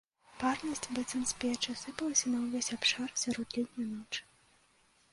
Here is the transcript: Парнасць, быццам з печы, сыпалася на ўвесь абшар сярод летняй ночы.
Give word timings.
Парнасць, 0.43 0.87
быццам 0.95 1.21
з 1.33 1.35
печы, 1.43 1.77
сыпалася 1.83 2.33
на 2.33 2.41
ўвесь 2.49 2.73
абшар 2.79 3.09
сярод 3.25 3.47
летняй 3.63 3.87
ночы. 3.95 4.21